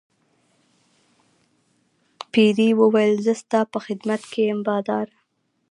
پیري 2.31 2.69
وویل 2.79 3.13
زه 3.25 3.33
ستا 3.41 3.59
په 3.71 3.79
خدمت 3.85 4.21
کې 4.31 4.41
یم 4.49 4.59
باداره. 4.67 5.15